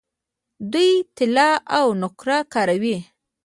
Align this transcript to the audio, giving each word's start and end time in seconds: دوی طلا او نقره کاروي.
دوی 0.71 0.91
طلا 1.17 1.49
او 1.77 1.85
نقره 2.01 2.37
کاروي. 2.53 2.97